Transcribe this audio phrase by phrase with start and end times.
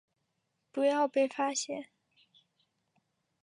[0.71, 1.89] 不要被发现